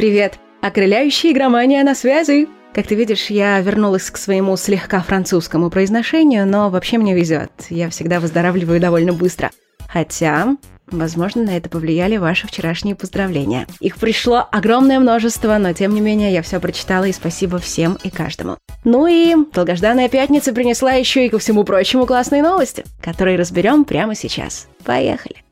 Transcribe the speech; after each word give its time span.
Привет! 0.00 0.38
Окрыляющая 0.62 1.30
игромания 1.30 1.84
на 1.84 1.94
связи! 1.94 2.48
Как 2.72 2.86
ты 2.86 2.94
видишь, 2.94 3.26
я 3.26 3.60
вернулась 3.60 4.10
к 4.10 4.16
своему 4.16 4.56
слегка 4.56 5.00
французскому 5.02 5.68
произношению, 5.68 6.46
но 6.46 6.70
вообще 6.70 6.96
мне 6.96 7.14
везет. 7.14 7.50
Я 7.68 7.90
всегда 7.90 8.18
выздоравливаю 8.18 8.80
довольно 8.80 9.12
быстро. 9.12 9.50
Хотя, 9.86 10.56
возможно, 10.86 11.42
на 11.42 11.54
это 11.54 11.68
повлияли 11.68 12.16
ваши 12.16 12.46
вчерашние 12.46 12.94
поздравления. 12.94 13.66
Их 13.78 13.98
пришло 13.98 14.48
огромное 14.50 15.00
множество, 15.00 15.58
но 15.58 15.74
тем 15.74 15.92
не 15.94 16.00
менее 16.00 16.32
я 16.32 16.40
все 16.40 16.60
прочитала 16.60 17.04
и 17.04 17.12
спасибо 17.12 17.58
всем 17.58 17.98
и 18.02 18.08
каждому. 18.08 18.56
Ну 18.84 19.06
и 19.06 19.34
долгожданная 19.52 20.08
пятница 20.08 20.54
принесла 20.54 20.92
еще 20.92 21.26
и 21.26 21.28
ко 21.28 21.38
всему 21.38 21.64
прочему 21.64 22.06
классные 22.06 22.42
новости, 22.42 22.86
которые 23.02 23.36
разберем 23.36 23.84
прямо 23.84 24.14
сейчас. 24.14 24.66
Поехали! 24.82 25.44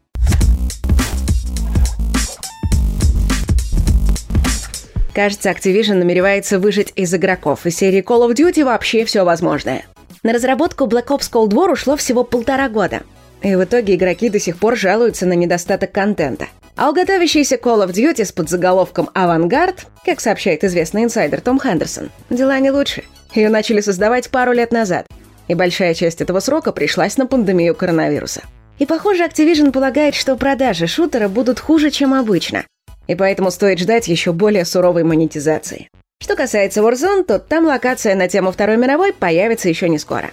Кажется, 5.19 5.51
Activision 5.51 5.95
намеревается 5.95 6.61
выжить 6.61 6.93
из 6.95 7.13
игроков 7.13 7.67
из 7.67 7.75
серии 7.75 8.05
Call 8.05 8.31
of 8.31 8.37
Duty 8.37 8.65
вообще 8.65 9.05
все 9.05 9.25
возможное. 9.25 9.85
На 10.23 10.33
разработку 10.33 10.85
Black 10.85 11.07
Ops 11.07 11.29
Cold 11.29 11.49
War 11.49 11.73
ушло 11.73 11.97
всего 11.97 12.23
полтора 12.23 12.69
года. 12.69 13.03
И 13.43 13.53
в 13.57 13.65
итоге 13.65 13.97
игроки 13.97 14.29
до 14.29 14.39
сих 14.39 14.59
пор 14.59 14.77
жалуются 14.77 15.27
на 15.27 15.33
недостаток 15.33 15.91
контента. 15.91 16.47
А 16.77 16.89
у 16.89 16.93
готовящейся 16.93 17.57
Call 17.57 17.85
of 17.85 17.91
Duty 17.91 18.25
с 18.25 18.31
подзаголовком 18.31 19.11
«Авангард», 19.13 19.87
как 20.05 20.21
сообщает 20.21 20.63
известный 20.63 21.03
инсайдер 21.03 21.41
Том 21.41 21.59
Хендерсон, 21.61 22.11
дела 22.31 22.61
не 22.61 22.71
лучше. 22.71 23.03
Ее 23.35 23.49
начали 23.49 23.81
создавать 23.81 24.31
пару 24.31 24.53
лет 24.53 24.71
назад, 24.71 25.09
и 25.49 25.55
большая 25.55 25.95
часть 25.95 26.21
этого 26.21 26.39
срока 26.39 26.71
пришлась 26.71 27.17
на 27.17 27.27
пандемию 27.27 27.75
коронавируса. 27.75 28.43
И 28.79 28.87
похоже, 28.87 29.25
Activision 29.25 29.73
полагает, 29.73 30.15
что 30.15 30.37
продажи 30.37 30.87
шутера 30.87 31.27
будут 31.27 31.59
хуже, 31.59 31.91
чем 31.91 32.15
обычно– 32.15 32.65
и 33.09 33.17
поэтому 33.17 33.51
стоит 33.51 33.81
ждать 33.81 34.07
еще 34.07 34.33
более 34.33 34.65
суровой 34.65 35.03
монетизации. 35.03 35.89
Что 36.23 36.37
касается 36.37 36.81
Warzone, 36.81 37.25
то 37.25 37.39
там 37.39 37.65
локация 37.67 38.15
на 38.15 38.29
тему 38.29 38.53
Второй 38.53 38.77
мировой 38.77 39.13
появится 39.13 39.69
еще 39.69 39.89
не 39.89 39.99
скоро. 39.99 40.31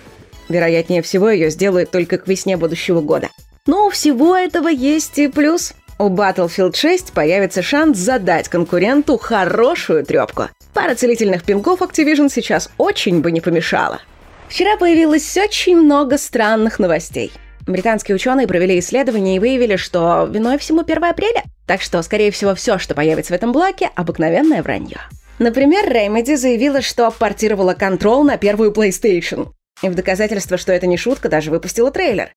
Вероятнее 0.50 1.02
всего, 1.02 1.30
ее 1.30 1.50
сделают 1.50 1.90
только 1.90 2.18
к 2.18 2.28
весне 2.28 2.58
будущего 2.58 3.02
года. 3.02 3.30
Но 3.66 3.88
у 3.88 3.90
всего 3.90 4.36
этого 4.36 4.68
есть 4.68 5.18
и 5.18 5.28
плюс. 5.28 5.74
У 5.98 6.10
Battlefield 6.10 6.76
6 6.76 7.14
появится 7.14 7.62
шанс 7.62 7.98
задать 7.98 8.50
конкуренту 8.50 9.18
хорошую 9.18 10.06
трепку. 10.06 10.50
Пара 10.74 10.94
целительных 10.94 11.44
пинков 11.44 11.82
Activision 11.82 12.30
сейчас 12.30 12.70
очень 12.78 13.22
бы 13.22 13.32
не 13.32 13.40
помешала. 13.40 14.02
Вчера 14.50 14.78
появилось 14.78 15.38
очень 15.38 15.78
много 15.78 16.18
странных 16.18 16.80
новостей. 16.80 17.32
Британские 17.68 18.16
ученые 18.16 18.48
провели 18.48 18.78
исследование 18.80 19.38
и 19.38 19.40
выявили, 19.40 19.76
что 19.76 20.28
виной 20.30 20.58
всему 20.60 20.82
1 20.82 21.04
апреля. 21.04 21.44
Так 21.66 21.82
что, 21.82 22.02
скорее 22.04 22.30
всего, 22.30 22.54
все, 22.54 22.78
что 22.78 22.94
появится 22.94 23.34
в 23.34 23.36
этом 23.36 23.52
блоке, 23.52 23.90
обыкновенное 23.96 24.62
вранье. 24.62 25.00
Например, 25.40 25.84
Remedy 25.92 26.38
заявила, 26.38 26.82
что 26.82 27.12
портировала 27.12 27.74
контрол 27.74 28.24
на 28.24 28.38
первую 28.38 28.72
PlayStation. 28.72 29.50
И 29.82 29.90
в 29.90 29.96
доказательство, 29.96 30.58
что 30.58 30.72
это 30.72 30.88
не 30.88 30.96
шутка, 30.96 31.28
даже 31.28 31.52
выпустила 31.52 31.92
трейлер. 31.92 32.32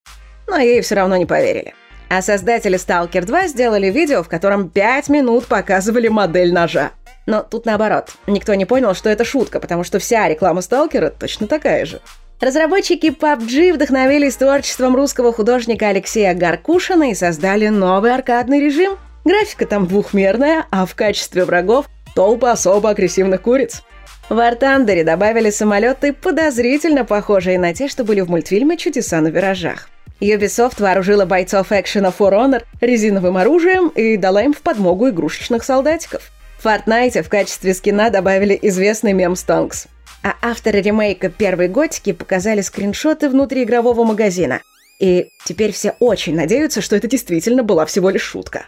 Но 0.47 0.57
ей 0.57 0.81
все 0.81 0.95
равно 0.95 1.17
не 1.17 1.27
поверили. 1.27 1.75
А 2.09 2.23
создатели 2.23 2.79
Stalker 2.79 3.25
2 3.25 3.49
сделали 3.49 3.91
видео, 3.91 4.23
в 4.23 4.29
котором 4.29 4.71
5 4.71 5.11
минут 5.11 5.47
показывали 5.47 6.09
модель 6.09 6.53
ножа. 6.53 6.93
Но 7.27 7.43
тут 7.43 7.67
наоборот. 7.67 8.13
Никто 8.27 8.55
не 8.55 8.65
понял, 8.65 8.95
что 8.95 9.11
это 9.11 9.25
шутка, 9.25 9.61
потому 9.61 9.85
что 9.85 9.99
вся 9.99 10.27
реклама 10.27 10.63
Сталкера 10.63 11.11
точно 11.11 11.47
такая 11.47 11.85
же. 11.85 12.01
Разработчики 12.41 13.07
PUBG 13.07 13.73
вдохновились 13.73 14.37
творчеством 14.37 14.95
русского 14.95 15.33
художника 15.33 15.89
Алексея 15.89 16.35
Гаркушина 16.35 17.11
и 17.11 17.15
создали 17.15 17.67
новый 17.67 18.15
аркадный 18.15 18.61
режим. 18.61 18.97
Графика 19.25 19.67
там 19.67 19.89
двухмерная, 19.89 20.65
а 20.71 20.87
в 20.87 20.95
качестве 20.95 21.45
врагов– 21.45 21.87
толпа 22.15 22.53
особо 22.53 22.91
агрессивных 22.91 23.43
куриц. 23.43 23.83
В 24.29 24.39
Thunder 24.39 25.03
добавили 25.03 25.51
самолеты, 25.51 26.13
подозрительно 26.13 27.05
похожие 27.05 27.59
на 27.59 27.75
те, 27.75 27.89
что 27.89 28.05
были 28.05 28.21
в 28.21 28.31
мультфильме 28.31 28.77
«Чудеса 28.77 29.21
на 29.21 29.29
виражах». 29.29 29.89
Ubisoft 30.21 30.81
вооружила 30.81 31.25
бойцов 31.25 31.73
экшена 31.73 32.13
For 32.17 32.33
Honor 32.33 32.63
резиновым 32.81 33.37
оружием 33.37 33.89
и 33.89 34.17
дала 34.17 34.43
им 34.43 34.53
в 34.53 34.59
подмогу 34.59 35.09
игрушечных 35.09 35.65
солдатиков. 35.65 36.31
В 36.61 36.67
Fortnite 36.67 37.23
в 37.23 37.29
качестве 37.29 37.75
скина 37.75 38.11
добавили 38.11 38.57
известный 38.63 39.13
мем 39.13 39.33
Stonks– 39.33 39.89
а 40.23 40.35
авторы 40.43 40.81
ремейка 40.81 41.29
первой 41.29 41.69
готики 41.69 42.13
показали 42.13 42.61
скриншоты 42.61 43.29
внутриигрового 43.29 44.05
магазина. 44.05 44.61
И 45.01 45.29
теперь 45.45 45.73
все 45.73 45.95
очень 46.01 46.35
надеются, 46.35 46.81
что 46.81 46.97
это 46.97 47.07
действительно 47.07 47.63
была 47.63 47.87
всего 47.87 48.11
лишь 48.11 48.23
шутка. 48.23 48.67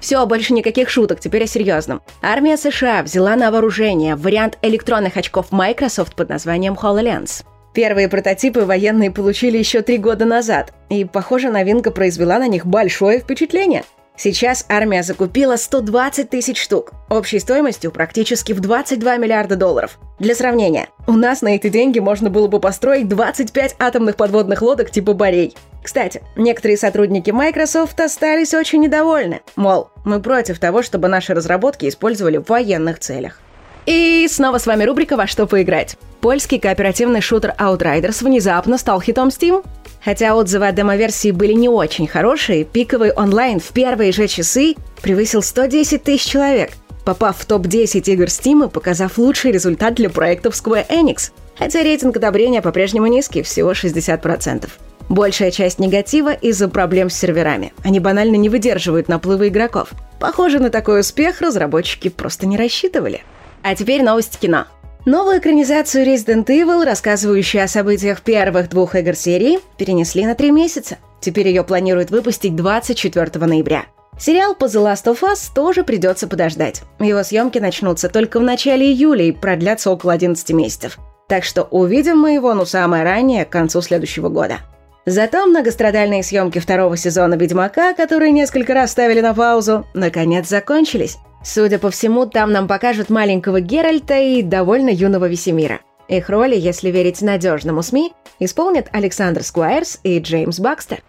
Все, 0.00 0.24
больше 0.26 0.54
никаких 0.54 0.88
шуток, 0.88 1.20
теперь 1.20 1.44
о 1.44 1.46
серьезном. 1.46 2.00
Армия 2.22 2.56
США 2.56 3.02
взяла 3.02 3.36
на 3.36 3.50
вооружение 3.50 4.16
вариант 4.16 4.58
электронных 4.62 5.16
очков 5.16 5.52
Microsoft 5.52 6.16
под 6.16 6.30
названием 6.30 6.74
HoloLens. 6.74 7.44
Первые 7.74 8.08
прототипы 8.08 8.62
военные 8.62 9.10
получили 9.10 9.58
еще 9.58 9.82
три 9.82 9.98
года 9.98 10.24
назад, 10.24 10.72
и, 10.88 11.04
похоже, 11.04 11.50
новинка 11.50 11.90
произвела 11.90 12.38
на 12.38 12.48
них 12.48 12.66
большое 12.66 13.20
впечатление– 13.20 13.84
Сейчас 14.22 14.66
армия 14.68 15.02
закупила 15.02 15.56
120 15.56 16.28
тысяч 16.28 16.62
штук, 16.62 16.92
общей 17.08 17.38
стоимостью 17.38 17.90
практически 17.90 18.52
в 18.52 18.60
22 18.60 19.16
миллиарда 19.16 19.56
долларов. 19.56 19.98
Для 20.18 20.34
сравнения, 20.34 20.90
у 21.06 21.12
нас 21.12 21.40
на 21.40 21.54
эти 21.54 21.70
деньги 21.70 22.00
можно 22.00 22.28
было 22.28 22.46
бы 22.46 22.60
построить 22.60 23.08
25 23.08 23.76
атомных 23.78 24.16
подводных 24.16 24.60
лодок 24.60 24.90
типа 24.90 25.14
«Борей». 25.14 25.56
Кстати, 25.82 26.20
некоторые 26.36 26.76
сотрудники 26.76 27.30
Microsoft 27.30 27.98
остались 27.98 28.52
очень 28.52 28.82
недовольны. 28.82 29.40
Мол, 29.56 29.88
мы 30.04 30.20
против 30.20 30.58
того, 30.58 30.82
чтобы 30.82 31.08
наши 31.08 31.32
разработки 31.32 31.88
использовали 31.88 32.36
в 32.36 32.50
военных 32.50 32.98
целях. 32.98 33.40
И 33.86 34.26
снова 34.30 34.58
с 34.58 34.66
вами 34.66 34.84
рубрика 34.84 35.16
«Во 35.16 35.26
что 35.26 35.46
поиграть». 35.46 35.96
Польский 36.20 36.58
кооперативный 36.58 37.22
шутер 37.22 37.54
Outriders 37.58 38.22
внезапно 38.22 38.76
стал 38.76 39.00
хитом 39.00 39.28
Steam. 39.28 39.64
Хотя 40.04 40.34
отзывы 40.34 40.66
о 40.66 40.72
демоверсии 40.72 41.30
были 41.30 41.52
не 41.52 41.68
очень 41.68 42.06
хорошие, 42.06 42.64
пиковый 42.64 43.12
онлайн 43.12 43.60
в 43.60 43.68
первые 43.68 44.12
же 44.12 44.28
часы 44.28 44.74
превысил 45.02 45.42
110 45.42 46.02
тысяч 46.02 46.24
человек, 46.26 46.70
попав 47.04 47.38
в 47.38 47.44
топ-10 47.44 48.02
игр 48.12 48.24
Steam 48.24 48.66
и 48.66 48.70
показав 48.70 49.18
лучший 49.18 49.52
результат 49.52 49.94
для 49.94 50.10
проектов 50.10 50.54
Square 50.54 50.88
Enix. 50.88 51.32
Хотя 51.58 51.82
рейтинг 51.82 52.16
одобрения 52.16 52.62
по-прежнему 52.62 53.06
низкий, 53.06 53.42
всего 53.42 53.72
60%. 53.72 54.68
Большая 55.10 55.50
часть 55.50 55.78
негатива 55.78 56.32
из-за 56.32 56.68
проблем 56.68 57.10
с 57.10 57.14
серверами. 57.14 57.72
Они 57.82 57.98
банально 57.98 58.36
не 58.36 58.48
выдерживают 58.48 59.08
наплывы 59.08 59.48
игроков. 59.48 59.90
Похоже, 60.20 60.60
на 60.60 60.70
такой 60.70 61.00
успех 61.00 61.40
разработчики 61.40 62.08
просто 62.08 62.46
не 62.46 62.56
рассчитывали. 62.56 63.22
А 63.62 63.74
теперь 63.74 64.02
новость 64.02 64.38
кино. 64.38 64.66
Новую 65.06 65.38
экранизацию 65.38 66.06
Resident 66.06 66.46
Evil, 66.46 66.84
рассказывающую 66.84 67.64
о 67.64 67.68
событиях 67.68 68.20
первых 68.20 68.68
двух 68.68 68.94
игр 68.94 69.14
серии, 69.14 69.60
перенесли 69.78 70.26
на 70.26 70.34
три 70.34 70.50
месяца. 70.50 70.98
Теперь 71.20 71.48
ее 71.48 71.64
планируют 71.64 72.10
выпустить 72.10 72.54
24 72.54 73.46
ноября. 73.46 73.84
Сериал 74.18 74.54
по 74.54 74.64
The 74.64 74.84
Last 74.84 75.04
of 75.06 75.20
Us 75.22 75.50
тоже 75.54 75.82
придется 75.84 76.28
подождать. 76.28 76.82
Его 76.98 77.22
съемки 77.22 77.58
начнутся 77.58 78.10
только 78.10 78.38
в 78.38 78.42
начале 78.42 78.86
июля 78.86 79.24
и 79.24 79.32
продлятся 79.32 79.90
около 79.90 80.12
11 80.12 80.50
месяцев. 80.50 80.98
Так 81.26 81.44
что 81.44 81.62
увидим 81.62 82.18
мы 82.18 82.32
его, 82.34 82.52
ну, 82.52 82.66
самое 82.66 83.02
раннее, 83.02 83.46
к 83.46 83.50
концу 83.50 83.80
следующего 83.80 84.28
года. 84.28 84.58
Зато 85.06 85.46
многострадальные 85.46 86.22
съемки 86.22 86.58
второго 86.58 86.96
сезона 86.96 87.34
«Ведьмака», 87.34 87.94
которые 87.94 88.32
несколько 88.32 88.74
раз 88.74 88.90
ставили 88.90 89.20
на 89.20 89.32
паузу, 89.32 89.86
наконец 89.94 90.48
закончились. 90.48 91.16
Судя 91.42 91.78
по 91.78 91.90
всему, 91.90 92.26
там 92.26 92.52
нам 92.52 92.68
покажут 92.68 93.10
маленького 93.10 93.60
Геральта 93.60 94.18
и 94.18 94.42
довольно 94.42 94.90
юного 94.90 95.26
Весемира. 95.26 95.80
Их 96.08 96.28
роли, 96.28 96.56
если 96.56 96.90
верить 96.90 97.22
надежному 97.22 97.82
СМИ, 97.82 98.12
исполнят 98.40 98.88
Александр 98.92 99.42
Сквайрс 99.42 100.00
и 100.02 100.18
Джеймс 100.18 100.58
Бакстер. 100.58 101.02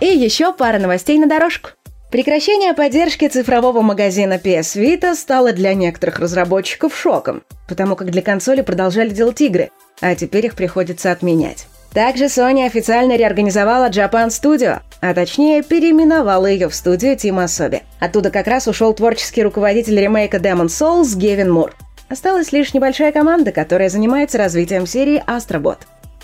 И 0.00 0.06
еще 0.06 0.52
пара 0.52 0.78
новостей 0.78 1.18
на 1.18 1.26
дорожку. 1.26 1.70
Прекращение 2.10 2.72
поддержки 2.72 3.28
цифрового 3.28 3.82
магазина 3.82 4.34
PS 4.34 4.80
Vita 4.80 5.14
стало 5.14 5.52
для 5.52 5.74
некоторых 5.74 6.18
разработчиков 6.20 6.96
шоком, 6.96 7.42
потому 7.68 7.96
как 7.96 8.10
для 8.10 8.22
консоли 8.22 8.62
продолжали 8.62 9.10
делать 9.10 9.40
игры, 9.42 9.70
а 10.00 10.14
теперь 10.14 10.46
их 10.46 10.54
приходится 10.54 11.12
отменять. 11.12 11.66
Также 11.92 12.24
Sony 12.24 12.64
официально 12.64 13.16
реорганизовала 13.16 13.90
Japan 13.90 14.28
Studio, 14.28 14.80
а 15.00 15.14
точнее 15.14 15.62
переименовала 15.62 16.46
ее 16.46 16.68
в 16.68 16.74
студию 16.74 17.16
Тима 17.16 17.44
Асоби. 17.44 17.82
Оттуда 18.00 18.30
как 18.30 18.46
раз 18.46 18.66
ушел 18.66 18.92
творческий 18.94 19.42
руководитель 19.42 20.00
ремейка 20.00 20.38
Demon 20.38 20.66
Souls 20.66 21.16
Гевин 21.16 21.52
Мур. 21.52 21.74
Осталась 22.08 22.52
лишь 22.52 22.74
небольшая 22.74 23.12
команда, 23.12 23.52
которая 23.52 23.90
занимается 23.90 24.38
развитием 24.38 24.86
серии 24.86 25.22
Astrobot. 25.26 25.78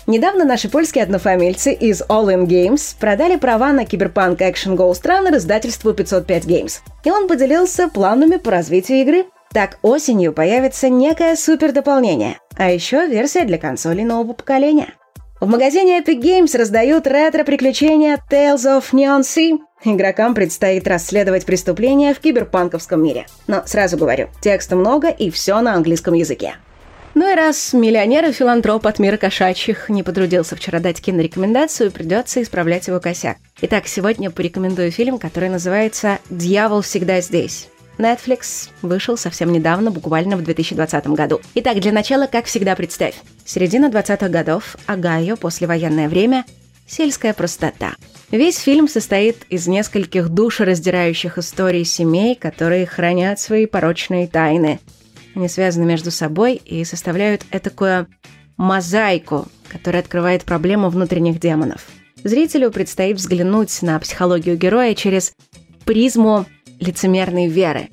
Недавно 0.07 0.45
наши 0.45 0.69
польские 0.69 1.03
однофамильцы 1.03 1.73
из 1.73 2.01
All 2.03 2.27
In 2.27 2.45
Games 2.45 2.95
продали 2.99 3.37
права 3.37 3.71
на 3.71 3.83
Cyberpunk 3.83 4.37
Action 4.37 4.75
Ghost 4.75 5.03
Runner 5.03 5.35
издательству 5.35 5.93
505 5.93 6.45
Games. 6.45 6.73
И 7.03 7.09
он 7.09 7.27
поделился 7.27 7.87
планами 7.87 8.37
по 8.37 8.51
развитию 8.51 8.99
игры. 8.99 9.25
Так 9.51 9.79
осенью 9.81 10.33
появится 10.33 10.89
некое 10.89 11.35
супер 11.35 11.71
дополнение, 11.71 12.37
а 12.55 12.69
еще 12.69 13.07
версия 13.07 13.45
для 13.45 13.57
консолей 13.57 14.03
нового 14.03 14.33
поколения. 14.33 14.93
В 15.41 15.47
магазине 15.47 15.99
Epic 15.99 16.21
Games 16.21 16.57
раздают 16.57 17.05
ретро-приключения 17.07 18.17
Tales 18.31 18.63
of 18.63 18.85
Neon 18.93 19.19
Sea. 19.19 19.59
Игрокам 19.83 20.33
предстоит 20.33 20.87
расследовать 20.87 21.45
преступления 21.45 22.13
в 22.13 22.19
киберпанковском 22.19 23.03
мире. 23.03 23.25
Но 23.45 23.61
сразу 23.65 23.97
говорю, 23.97 24.29
текста 24.39 24.77
много 24.77 25.09
и 25.09 25.29
все 25.29 25.59
на 25.59 25.73
английском 25.73 26.13
языке. 26.13 26.55
Ну 27.15 27.29
и 27.29 27.35
раз 27.35 27.73
миллионер 27.73 28.25
и 28.29 28.31
филантроп 28.31 28.87
от 28.87 28.97
мира 28.97 29.17
кошачьих 29.17 29.89
не 29.89 30.03
потрудился 30.03 30.55
вчера 30.55 30.79
дать 30.79 31.01
кинорекомендацию, 31.01 31.91
придется 31.91 32.41
исправлять 32.41 32.87
его 32.87 33.01
косяк. 33.01 33.35
Итак, 33.61 33.87
сегодня 33.87 34.31
порекомендую 34.31 34.89
фильм, 34.91 35.19
который 35.19 35.49
называется 35.49 36.19
«Дьявол 36.29 36.81
всегда 36.81 37.19
здесь». 37.19 37.67
Netflix 37.97 38.69
вышел 38.81 39.17
совсем 39.17 39.51
недавно, 39.51 39.91
буквально 39.91 40.37
в 40.37 40.43
2020 40.43 41.07
году. 41.07 41.41
Итак, 41.55 41.79
для 41.79 41.91
начала, 41.91 42.27
как 42.27 42.45
всегда, 42.45 42.75
представь. 42.75 43.15
Середина 43.45 43.85
20-х 43.85 44.29
годов, 44.29 44.75
Огайо, 44.85 45.35
послевоенное 45.35 46.09
время, 46.09 46.45
сельская 46.87 47.33
простота. 47.33 47.93
Весь 48.31 48.57
фильм 48.57 48.87
состоит 48.87 49.45
из 49.49 49.67
нескольких 49.67 50.29
душераздирающих 50.29 51.37
историй 51.37 51.85
семей, 51.85 52.35
которые 52.35 52.85
хранят 52.85 53.39
свои 53.39 53.65
порочные 53.65 54.27
тайны. 54.27 54.79
Они 55.35 55.47
связаны 55.47 55.85
между 55.85 56.11
собой 56.11 56.55
и 56.55 56.83
составляют 56.85 57.45
этакую 57.51 58.07
мозаику, 58.57 59.47
которая 59.69 60.01
открывает 60.01 60.43
проблему 60.43 60.89
внутренних 60.89 61.39
демонов. 61.39 61.85
Зрителю 62.23 62.71
предстоит 62.71 63.17
взглянуть 63.17 63.81
на 63.81 63.99
психологию 63.99 64.57
героя 64.57 64.95
через 64.95 65.33
призму 65.85 66.45
лицемерной 66.79 67.47
веры. 67.47 67.89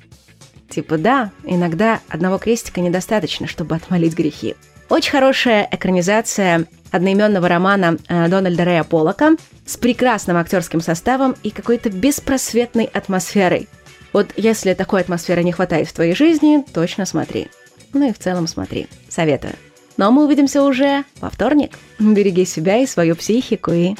Типа 0.68 0.96
да, 0.96 1.30
иногда 1.44 2.00
одного 2.08 2.38
крестика 2.38 2.80
недостаточно, 2.80 3.46
чтобы 3.46 3.76
отмолить 3.76 4.14
грехи. 4.14 4.54
Очень 4.88 5.12
хорошая 5.12 5.68
экранизация 5.70 6.66
одноименного 6.90 7.48
романа 7.48 7.96
э, 8.08 8.28
Дональда 8.28 8.64
Рэя 8.64 8.84
Полока 8.84 9.36
с 9.64 9.76
прекрасным 9.76 10.36
актерским 10.36 10.80
составом 10.80 11.34
и 11.42 11.50
какой-то 11.50 11.90
беспросветной 11.90 12.84
атмосферой. 12.84 13.68
Вот 14.12 14.28
если 14.36 14.74
такой 14.74 15.00
атмосферы 15.00 15.42
не 15.42 15.52
хватает 15.52 15.88
в 15.88 15.92
твоей 15.92 16.14
жизни, 16.14 16.64
точно 16.74 17.06
смотри. 17.06 17.48
Ну 17.94 18.08
и 18.08 18.12
в 18.12 18.18
целом 18.18 18.46
смотри. 18.46 18.86
Советую. 19.08 19.54
Но 19.96 20.10
мы 20.10 20.24
увидимся 20.24 20.62
уже 20.62 21.04
во 21.20 21.30
вторник. 21.30 21.78
Береги 21.98 22.44
себя 22.44 22.78
и 22.78 22.86
свою 22.86 23.16
психику 23.16 23.72
и 23.72 23.94